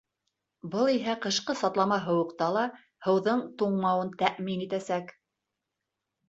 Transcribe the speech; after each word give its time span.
Был 0.75 0.87
иһә 0.93 1.13
ҡышҡы 1.25 1.55
сатлама 1.59 1.99
һыуыҡта 2.05 2.47
ла 2.55 2.63
һыуҙың 3.09 3.45
туңмауын 3.61 4.11
тәьмин 4.23 4.65
итәсәк. 4.69 5.15